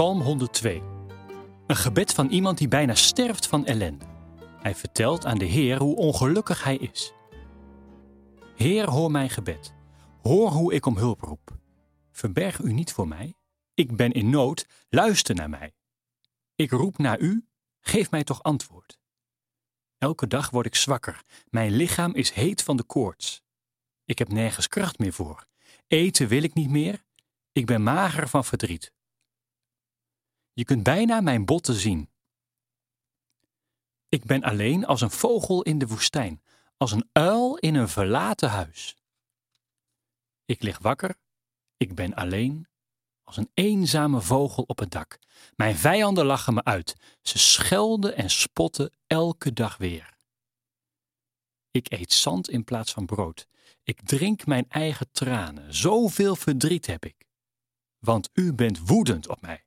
Psalm 0.00 0.20
102. 0.20 0.82
Een 1.66 1.76
gebed 1.76 2.12
van 2.12 2.28
iemand 2.28 2.58
die 2.58 2.68
bijna 2.68 2.94
sterft 2.94 3.46
van 3.46 3.66
ellende. 3.66 4.04
Hij 4.60 4.74
vertelt 4.74 5.26
aan 5.26 5.38
de 5.38 5.44
Heer 5.44 5.78
hoe 5.78 5.96
ongelukkig 5.96 6.64
hij 6.64 6.76
is. 6.76 7.12
Heer, 8.56 8.90
hoor 8.90 9.10
mijn 9.10 9.30
gebed. 9.30 9.74
Hoor 10.22 10.50
hoe 10.50 10.74
ik 10.74 10.86
om 10.86 10.96
hulp 10.96 11.20
roep. 11.20 11.58
Verberg 12.12 12.58
u 12.58 12.72
niet 12.72 12.92
voor 12.92 13.08
mij. 13.08 13.34
Ik 13.74 13.96
ben 13.96 14.12
in 14.12 14.30
nood, 14.30 14.66
luister 14.88 15.34
naar 15.34 15.50
mij. 15.50 15.74
Ik 16.54 16.70
roep 16.70 16.98
naar 16.98 17.20
u, 17.20 17.46
geef 17.80 18.10
mij 18.10 18.24
toch 18.24 18.42
antwoord. 18.42 18.98
Elke 19.98 20.26
dag 20.26 20.50
word 20.50 20.66
ik 20.66 20.74
zwakker, 20.74 21.22
mijn 21.50 21.72
lichaam 21.72 22.14
is 22.14 22.30
heet 22.30 22.62
van 22.62 22.76
de 22.76 22.84
koorts. 22.84 23.42
Ik 24.04 24.18
heb 24.18 24.28
nergens 24.28 24.68
kracht 24.68 24.98
meer 24.98 25.12
voor. 25.12 25.46
Eten 25.86 26.28
wil 26.28 26.42
ik 26.42 26.54
niet 26.54 26.70
meer, 26.70 27.04
ik 27.52 27.66
ben 27.66 27.82
mager 27.82 28.28
van 28.28 28.44
verdriet. 28.44 28.92
Je 30.52 30.64
kunt 30.64 30.82
bijna 30.82 31.20
mijn 31.20 31.44
botten 31.44 31.74
zien. 31.74 32.10
Ik 34.08 34.24
ben 34.24 34.42
alleen 34.42 34.86
als 34.86 35.00
een 35.00 35.10
vogel 35.10 35.62
in 35.62 35.78
de 35.78 35.86
woestijn, 35.86 36.42
als 36.76 36.92
een 36.92 37.08
uil 37.12 37.56
in 37.56 37.74
een 37.74 37.88
verlaten 37.88 38.50
huis. 38.50 38.96
Ik 40.44 40.62
lig 40.62 40.78
wakker, 40.78 41.16
ik 41.76 41.94
ben 41.94 42.14
alleen, 42.14 42.68
als 43.22 43.36
een 43.36 43.50
eenzame 43.54 44.20
vogel 44.20 44.62
op 44.62 44.78
het 44.78 44.90
dak. 44.90 45.18
Mijn 45.56 45.76
vijanden 45.76 46.26
lachen 46.26 46.54
me 46.54 46.64
uit, 46.64 46.96
ze 47.22 47.38
schelden 47.38 48.16
en 48.16 48.30
spotten 48.30 48.92
elke 49.06 49.52
dag 49.52 49.76
weer. 49.76 50.16
Ik 51.70 51.92
eet 51.92 52.12
zand 52.12 52.50
in 52.50 52.64
plaats 52.64 52.92
van 52.92 53.06
brood. 53.06 53.46
Ik 53.82 54.02
drink 54.02 54.46
mijn 54.46 54.68
eigen 54.68 55.10
tranen, 55.12 55.74
zoveel 55.74 56.36
verdriet 56.36 56.86
heb 56.86 57.04
ik. 57.04 57.28
Want 57.98 58.30
u 58.32 58.52
bent 58.52 58.78
woedend 58.86 59.28
op 59.28 59.40
mij. 59.40 59.64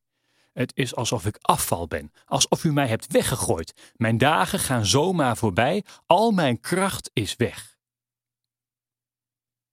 Het 0.53 0.71
is 0.75 0.95
alsof 0.95 1.25
ik 1.25 1.37
afval 1.41 1.87
ben, 1.87 2.11
alsof 2.25 2.63
u 2.63 2.73
mij 2.73 2.87
hebt 2.87 3.11
weggegooid. 3.11 3.93
Mijn 3.95 4.17
dagen 4.17 4.59
gaan 4.59 4.85
zomaar 4.85 5.37
voorbij, 5.37 5.85
al 6.05 6.31
mijn 6.31 6.59
kracht 6.59 7.09
is 7.13 7.35
weg. 7.35 7.77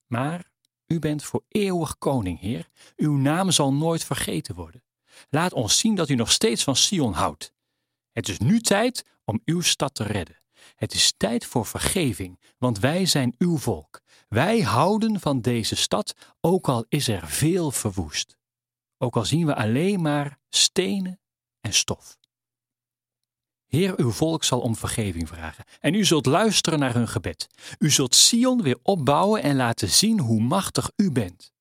Maar 0.06 0.50
u 0.86 0.98
bent 0.98 1.24
voor 1.24 1.44
eeuwig 1.48 1.98
koning, 1.98 2.40
Heer. 2.40 2.68
Uw 2.96 3.16
naam 3.16 3.50
zal 3.50 3.72
nooit 3.72 4.04
vergeten 4.04 4.54
worden. 4.54 4.84
Laat 5.28 5.52
ons 5.52 5.78
zien 5.78 5.94
dat 5.94 6.08
u 6.08 6.14
nog 6.14 6.32
steeds 6.32 6.64
van 6.64 6.76
Sion 6.76 7.12
houdt. 7.12 7.52
Het 8.12 8.28
is 8.28 8.38
nu 8.38 8.60
tijd 8.60 9.04
om 9.24 9.40
uw 9.44 9.60
stad 9.60 9.94
te 9.94 10.04
redden. 10.04 10.42
Het 10.74 10.94
is 10.94 11.14
tijd 11.16 11.46
voor 11.46 11.66
vergeving, 11.66 12.40
want 12.58 12.78
wij 12.78 13.06
zijn 13.06 13.34
uw 13.38 13.56
volk. 13.56 14.00
Wij 14.28 14.60
houden 14.60 15.20
van 15.20 15.40
deze 15.40 15.76
stad, 15.76 16.14
ook 16.40 16.68
al 16.68 16.84
is 16.88 17.08
er 17.08 17.28
veel 17.28 17.70
verwoest 17.70 18.39
ook 19.02 19.16
al 19.16 19.24
zien 19.24 19.46
we 19.46 19.54
alleen 19.54 20.02
maar 20.02 20.38
stenen 20.48 21.20
en 21.60 21.72
stof. 21.72 22.18
Heer, 23.66 23.94
uw 23.96 24.10
volk 24.10 24.44
zal 24.44 24.60
om 24.60 24.76
vergeving 24.76 25.28
vragen 25.28 25.64
en 25.80 25.94
u 25.94 26.04
zult 26.04 26.26
luisteren 26.26 26.78
naar 26.78 26.94
hun 26.94 27.08
gebed. 27.08 27.46
U 27.78 27.90
zult 27.90 28.14
Sion 28.14 28.62
weer 28.62 28.78
opbouwen 28.82 29.42
en 29.42 29.56
laten 29.56 29.88
zien 29.88 30.20
hoe 30.20 30.40
machtig 30.40 30.90
u 30.96 31.10
bent. 31.12 31.52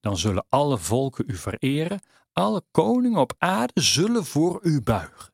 Dan 0.00 0.16
zullen 0.16 0.46
alle 0.48 0.78
volken 0.78 1.24
u 1.26 1.36
vereren, 1.36 2.00
alle 2.32 2.62
koningen 2.70 3.20
op 3.20 3.34
aarde 3.38 3.80
zullen 3.80 4.24
voor 4.24 4.60
u 4.62 4.80
buigen. 4.82 5.32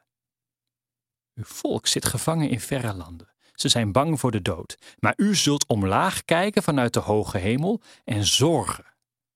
Uw 1.34 1.44
volk 1.44 1.86
zit 1.86 2.04
gevangen 2.04 2.48
in 2.48 2.60
verre 2.60 2.94
landen. 2.94 3.34
Ze 3.52 3.68
zijn 3.68 3.92
bang 3.92 4.20
voor 4.20 4.30
de 4.30 4.42
dood, 4.42 4.78
maar 4.98 5.14
u 5.16 5.34
zult 5.34 5.66
omlaag 5.66 6.24
kijken 6.24 6.62
vanuit 6.62 6.92
de 6.92 7.00
hoge 7.00 7.38
hemel 7.38 7.80
en 8.04 8.24
zorgen 8.24 8.84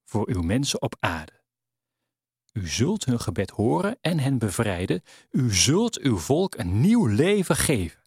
voor 0.04 0.28
uw 0.28 0.42
mensen 0.42 0.82
op 0.82 0.96
aarde. 1.00 1.37
U 2.58 2.68
zult 2.68 3.04
hun 3.04 3.20
gebed 3.20 3.50
horen 3.50 3.98
en 4.00 4.18
hen 4.18 4.38
bevrijden. 4.38 5.02
U 5.30 5.54
zult 5.54 5.98
uw 5.98 6.18
volk 6.18 6.54
een 6.54 6.80
nieuw 6.80 7.06
leven 7.06 7.56
geven. 7.56 8.02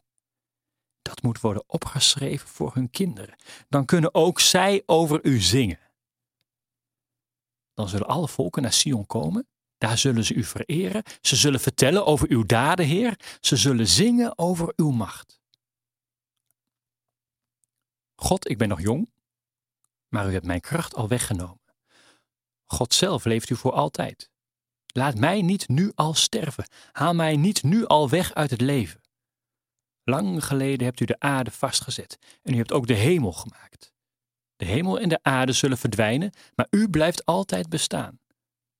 Dat 1.01 1.21
moet 1.21 1.39
worden 1.39 1.63
opgeschreven 1.67 2.47
voor 2.47 2.73
hun 2.73 2.89
kinderen. 2.89 3.35
Dan 3.69 3.85
kunnen 3.85 4.13
ook 4.13 4.39
zij 4.39 4.83
over 4.85 5.25
u 5.25 5.39
zingen. 5.39 5.79
Dan 7.73 7.89
zullen 7.89 8.07
alle 8.07 8.27
volken 8.27 8.61
naar 8.61 8.73
Sion 8.73 9.05
komen. 9.05 9.47
Daar 9.77 9.97
zullen 9.97 10.23
ze 10.23 10.33
u 10.33 10.43
vereren. 10.43 11.03
Ze 11.21 11.35
zullen 11.35 11.59
vertellen 11.59 12.05
over 12.05 12.29
uw 12.29 12.43
daden, 12.43 12.85
Heer. 12.85 13.19
Ze 13.41 13.55
zullen 13.55 13.87
zingen 13.87 14.37
over 14.37 14.73
uw 14.75 14.91
macht. 14.91 15.41
God, 18.15 18.49
ik 18.49 18.57
ben 18.57 18.67
nog 18.67 18.81
jong, 18.81 19.11
maar 20.07 20.29
u 20.29 20.33
hebt 20.33 20.45
mijn 20.45 20.61
kracht 20.61 20.95
al 20.95 21.07
weggenomen. 21.07 21.59
God 22.65 22.93
zelf 22.93 23.25
leeft 23.25 23.49
u 23.49 23.55
voor 23.55 23.71
altijd. 23.71 24.31
Laat 24.91 25.17
mij 25.17 25.41
niet 25.41 25.67
nu 25.67 25.91
al 25.95 26.13
sterven. 26.13 26.67
Haal 26.91 27.13
mij 27.13 27.35
niet 27.35 27.63
nu 27.63 27.85
al 27.85 28.09
weg 28.09 28.33
uit 28.33 28.49
het 28.49 28.61
leven. 28.61 29.01
Lang 30.03 30.45
geleden 30.45 30.85
hebt 30.85 30.99
u 30.99 31.05
de 31.05 31.19
aarde 31.19 31.51
vastgezet 31.51 32.17
en 32.41 32.53
u 32.53 32.57
hebt 32.57 32.71
ook 32.71 32.87
de 32.87 32.93
hemel 32.93 33.31
gemaakt. 33.31 33.93
De 34.55 34.65
hemel 34.65 34.99
en 34.99 35.09
de 35.09 35.19
aarde 35.21 35.51
zullen 35.51 35.77
verdwijnen, 35.77 36.31
maar 36.55 36.67
u 36.69 36.89
blijft 36.89 37.25
altijd 37.25 37.69
bestaan. 37.69 38.19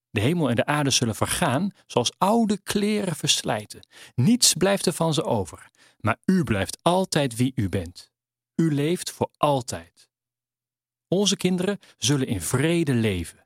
De 0.10 0.20
hemel 0.20 0.50
en 0.50 0.56
de 0.56 0.66
aarde 0.66 0.90
zullen 0.90 1.16
vergaan, 1.16 1.72
zoals 1.88 2.12
oude 2.18 2.58
kleren 2.58 3.16
verslijten. 3.16 3.88
Niets 4.16 4.54
blijft 4.54 4.86
er 4.86 4.94
van 4.94 5.14
ze 5.14 5.24
over, 5.24 5.70
maar 5.98 6.18
u 6.26 6.44
blijft 6.44 6.78
altijd 6.82 7.36
wie 7.36 7.52
u 7.56 7.70
bent. 7.70 8.12
U 8.56 8.74
leeft 8.74 9.12
voor 9.12 9.30
altijd. 9.38 10.10
Onze 11.08 11.38
kinderen 11.38 11.80
zullen 11.98 12.28
in 12.28 12.42
vrede 12.42 12.94
leven. 12.94 13.42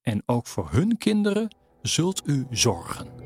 En 0.00 0.22
ook 0.26 0.46
voor 0.46 0.70
hun 0.70 0.98
kinderen 0.98 1.50
zult 1.82 2.22
u 2.26 2.46
zorgen. 2.50 3.19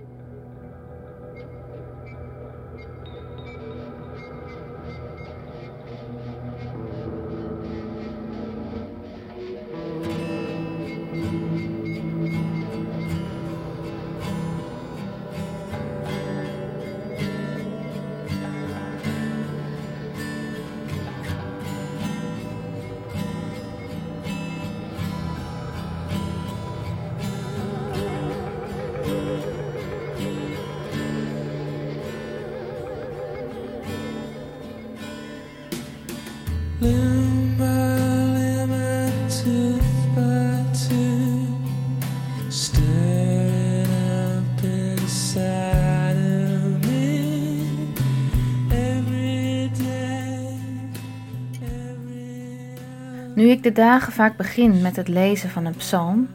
Nu 53.35 53.51
ik 53.51 53.63
de 53.63 53.73
dagen 53.73 54.13
vaak 54.13 54.37
begin 54.37 54.83
met 54.83 54.97
het 54.97 55.09
lezen 55.09 55.51
van 55.51 55.65
een 55.65 55.77
psalm, 55.77 56.29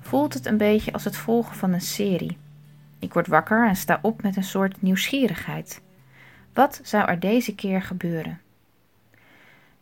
voelt 0.00 0.34
het 0.34 0.46
een 0.46 0.56
beetje 0.56 0.92
als 0.92 1.04
het 1.04 1.16
volgen 1.16 1.56
van 1.56 1.72
een 1.72 1.80
serie. 1.80 2.36
Ik 2.98 3.12
word 3.12 3.26
wakker 3.26 3.68
en 3.68 3.76
sta 3.76 3.98
op 4.02 4.22
met 4.22 4.36
een 4.36 4.44
soort 4.44 4.82
nieuwsgierigheid. 4.82 5.82
Wat 6.52 6.80
zou 6.82 7.08
er 7.08 7.20
deze 7.20 7.54
keer 7.54 7.82
gebeuren? 7.82 8.41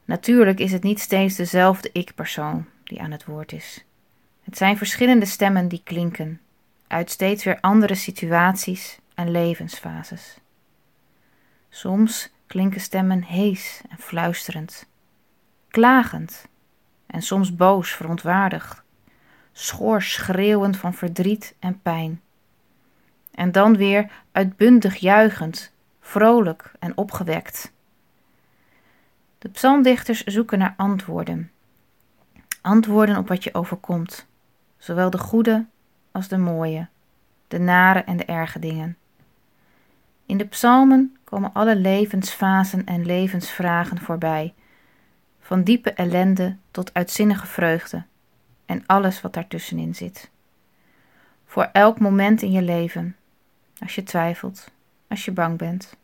Natuurlijk 0.05 0.59
is 0.59 0.73
het 0.73 0.83
niet 0.83 1.01
steeds 1.01 1.37
dezelfde 1.37 1.91
ik-persoon 1.93 2.67
die 2.85 3.01
aan 3.01 3.11
het 3.11 3.25
woord 3.25 3.53
is. 3.53 3.85
Het 4.41 4.57
zijn 4.57 4.77
verschillende 4.77 5.27
stemmen 5.27 5.69
die 5.69 5.81
klinken, 5.85 6.41
uit 6.87 7.11
steeds 7.11 7.45
weer 7.45 7.61
andere 7.61 7.95
situaties 7.95 8.99
en 9.15 9.31
levensfases. 9.31 10.39
Soms 11.69 12.33
klinken 12.47 12.81
stemmen 12.81 13.23
hees 13.23 13.81
en 13.89 13.99
fluisterend, 13.99 14.89
klagend 15.69 16.49
en 17.07 17.23
soms 17.23 17.55
boos, 17.57 17.91
verontwaardigd, 17.91 18.83
schor 19.53 20.03
schreeuwend 20.03 20.77
van 20.77 20.95
verdriet 20.95 21.55
en 21.59 21.81
pijn. 21.81 22.21
En 23.31 23.53
dan 23.53 23.77
weer 23.77 24.11
uitbundig 24.33 24.97
juichend, 24.97 25.73
vrolijk 26.01 26.73
en 26.79 26.97
opgewekt. 26.97 27.73
De 29.41 29.49
psalmdichters 29.49 30.25
zoeken 30.25 30.59
naar 30.59 30.75
antwoorden. 30.77 31.51
Antwoorden 32.61 33.17
op 33.17 33.29
wat 33.29 33.45
je 33.45 33.55
overkomt, 33.55 34.27
zowel 34.79 35.11
de 35.11 35.19
goede 35.19 35.67
als 36.13 36.29
de 36.29 36.39
mooie, 36.39 36.89
de 37.49 37.59
nare 37.59 37.99
en 37.99 38.17
de 38.17 38.25
erge 38.25 38.59
dingen. 38.59 38.97
In 40.27 40.37
de 40.37 40.45
psalmen 40.45 41.17
komen 41.25 41.53
alle 41.53 41.77
levensfasen 41.77 42.87
en 42.87 43.07
levensvragen 43.07 43.99
voorbij, 43.99 44.55
van 45.41 45.63
diepe 45.63 45.93
ellende 45.93 46.57
tot 46.71 46.95
uitzinnige 46.95 47.47
vreugde 47.47 48.05
en 48.67 48.87
alles 48.87 49.21
wat 49.21 49.35
daartussenin 49.35 49.95
zit. 49.95 50.31
Voor 51.45 51.69
elk 51.73 52.01
moment 52.01 52.43
in 52.43 52.53
je 52.53 52.63
leven. 52.63 53.17
Als 53.79 53.95
je 53.95 54.03
twijfelt, 54.03 54.71
als 55.09 55.25
je 55.25 55.33
bang 55.33 55.59
bent, 55.59 55.97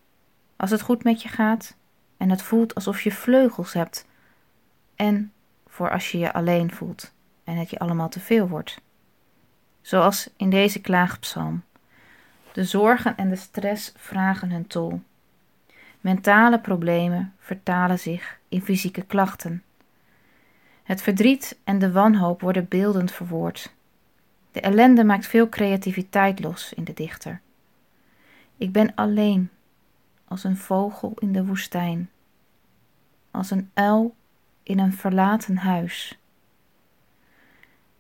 als 0.56 0.70
het 0.70 0.80
goed 0.80 1.04
met 1.04 1.22
je 1.22 1.28
gaat 1.28 1.76
en 2.16 2.30
het 2.30 2.42
voelt 2.42 2.74
alsof 2.74 3.00
je 3.00 3.12
vleugels 3.12 3.72
hebt. 3.72 4.06
En 4.94 5.32
voor 5.66 5.90
als 5.90 6.12
je 6.12 6.18
je 6.18 6.32
alleen 6.32 6.72
voelt 6.72 7.12
en 7.44 7.56
het 7.56 7.70
je 7.70 7.78
allemaal 7.78 8.08
te 8.08 8.20
veel 8.20 8.48
wordt. 8.48 8.80
Zoals 9.80 10.30
in 10.36 10.50
deze 10.50 10.80
klaagpsalm. 10.80 11.62
De 12.52 12.64
zorgen 12.64 13.16
en 13.16 13.28
de 13.28 13.36
stress 13.36 13.92
vragen 13.96 14.50
hun 14.50 14.66
tol. 14.66 15.00
Mentale 16.00 16.60
problemen 16.60 17.34
vertalen 17.38 17.98
zich 17.98 18.38
in 18.48 18.62
fysieke 18.62 19.02
klachten. 19.02 19.62
Het 20.82 21.02
verdriet 21.02 21.58
en 21.64 21.78
de 21.78 21.92
wanhoop 21.92 22.40
worden 22.40 22.68
beeldend 22.68 23.12
verwoord. 23.12 23.74
De 24.52 24.60
ellende 24.60 25.04
maakt 25.04 25.26
veel 25.26 25.48
creativiteit 25.48 26.40
los 26.40 26.72
in 26.72 26.84
de 26.84 26.94
dichter. 26.94 27.40
Ik 28.56 28.72
ben 28.72 28.94
alleen, 28.94 29.50
als 30.28 30.44
een 30.44 30.56
vogel 30.56 31.12
in 31.18 31.32
de 31.32 31.46
woestijn, 31.46 32.10
als 33.30 33.50
een 33.50 33.70
uil 33.74 34.14
in 34.62 34.78
een 34.78 34.92
verlaten 34.92 35.56
huis. 35.56 36.18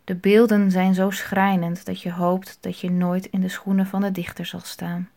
De 0.04 0.14
beelden 0.14 0.70
zijn 0.70 0.94
zo 0.94 1.10
schrijnend 1.10 1.84
dat 1.84 2.00
je 2.00 2.12
hoopt 2.12 2.58
dat 2.60 2.80
je 2.80 2.90
nooit 2.90 3.26
in 3.26 3.40
de 3.40 3.48
schoenen 3.48 3.86
van 3.86 4.00
de 4.00 4.12
dichter 4.12 4.46
zal 4.46 4.60
staan. 4.60 5.08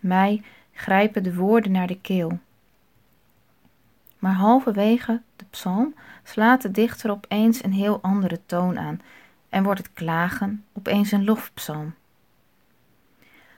Mij 0.00 0.42
grijpen 0.72 1.22
de 1.22 1.34
woorden 1.34 1.72
naar 1.72 1.86
de 1.86 2.00
keel. 2.00 2.38
Maar 4.18 4.32
halverwege 4.32 5.20
de 5.36 5.44
psalm 5.50 5.94
slaat 6.22 6.62
de 6.62 6.70
dichter 6.70 7.10
opeens 7.10 7.64
een 7.64 7.72
heel 7.72 7.98
andere 8.02 8.40
toon 8.46 8.78
aan 8.78 9.00
en 9.48 9.62
wordt 9.62 9.78
het 9.80 9.92
klagen 9.92 10.64
opeens 10.72 11.12
een 11.12 11.24
lofpsalm. 11.24 11.94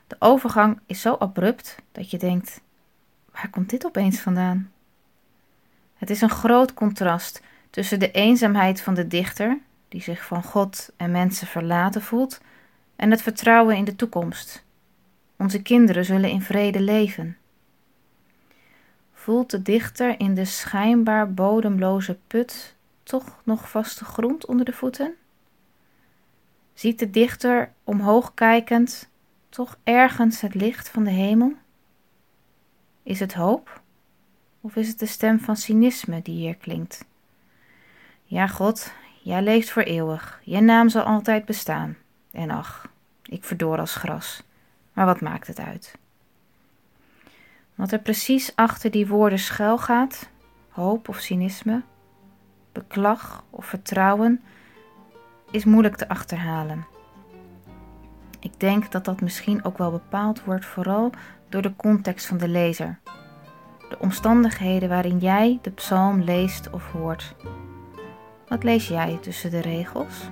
De 0.07 0.17
overgang 0.19 0.81
is 0.87 1.01
zo 1.01 1.15
abrupt 1.15 1.77
dat 1.93 2.11
je 2.11 2.19
denkt: 2.19 2.61
waar 3.35 3.51
komt 3.51 3.71
dit 3.71 3.85
opeens 3.85 4.21
vandaan? 4.21 4.73
Het 5.95 6.11
is 6.11 6.21
een 6.21 6.31
groot 6.31 6.75
contrast 6.75 7.43
tussen 7.71 7.99
de 7.99 8.11
eenzaamheid 8.11 8.81
van 8.81 8.95
de 8.95 9.07
dichter, 9.07 9.59
die 9.89 10.03
zich 10.03 10.25
van 10.25 10.43
God 10.43 10.93
en 10.97 11.11
mensen 11.11 11.47
verlaten 11.47 12.03
voelt, 12.03 12.41
en 12.97 13.11
het 13.11 13.23
vertrouwen 13.23 13.77
in 13.77 13.85
de 13.85 13.97
toekomst. 13.97 14.65
Onze 15.37 15.63
kinderen 15.63 16.05
zullen 16.05 16.31
in 16.31 16.43
vrede 16.43 16.81
leven. 16.81 17.37
Voelt 19.13 19.51
de 19.51 19.63
dichter 19.63 20.21
in 20.21 20.35
de 20.35 20.45
schijnbaar 20.45 21.35
bodemloze 21.35 22.19
put 22.27 22.77
toch 23.03 23.41
nog 23.45 23.71
vaste 23.71 24.05
grond 24.05 24.47
onder 24.47 24.65
de 24.65 24.73
voeten? 24.73 25.15
Ziet 26.75 26.99
de 26.99 27.11
dichter 27.11 27.73
omhoog 27.85 28.35
kijkend 28.35 29.09
toch 29.49 29.79
ergens 29.85 30.41
het 30.41 30.55
licht 30.55 30.89
van 30.89 31.05
de 31.05 31.11
hemel? 31.11 31.53
Is 33.05 33.21
het 33.21 33.35
hoop? 33.35 33.81
Of 34.61 34.77
is 34.77 34.89
het 34.89 34.99
de 34.99 35.07
stem 35.07 35.41
van 35.41 35.57
cynisme 35.57 36.23
die 36.23 36.37
hier 36.37 36.57
klinkt? 36.57 37.05
Ja, 38.25 38.47
God, 38.47 38.93
jij 39.23 39.43
leeft 39.43 39.71
voor 39.71 39.83
eeuwig. 39.83 40.41
Je 40.45 40.61
naam 40.61 40.89
zal 40.89 41.03
altijd 41.03 41.45
bestaan. 41.45 41.97
En 42.31 42.51
ach, 42.51 42.89
ik 43.23 43.45
verdoor 43.45 43.79
als 43.79 43.95
gras. 43.95 44.43
Maar 44.93 45.07
wat 45.07 45.21
maakt 45.21 45.47
het 45.47 45.59
uit? 45.61 45.99
Wat 47.75 47.93
er 47.93 47.99
precies 47.99 48.57
achter 48.57 48.91
die 48.91 49.07
woorden 49.07 49.39
schuil 49.39 49.79
gaat, 49.79 50.29
hoop 50.69 51.09
of 51.09 51.19
cynisme, 51.19 51.83
beklag 52.73 53.45
of 53.51 53.67
vertrouwen, 53.67 54.43
is 55.51 55.65
moeilijk 55.65 55.97
te 55.97 56.09
achterhalen. 56.09 56.87
Ik 58.41 58.61
denk 58.61 58.93
dat 58.93 59.05
dat 59.05 59.21
misschien 59.21 59.65
ook 59.65 59.79
wel 59.79 59.91
bepaald 59.91 60.45
wordt 60.45 60.67
vooral 60.67 61.11
door 61.55 61.63
de 61.63 61.77
context 61.77 62.27
van 62.27 62.37
de 62.39 62.49
lezer. 62.49 62.99
De 63.89 63.99
omstandigheden 63.99 64.89
waarin 64.89 65.19
jij 65.19 65.59
de 65.63 65.71
psalm 65.71 66.23
leest 66.23 66.71
of 66.71 66.93
hoort. 66.93 67.35
Wat 68.49 68.65
lees 68.65 68.89
jij 68.89 69.19
tussen 69.21 69.51
de 69.51 69.61
regels? 69.61 70.31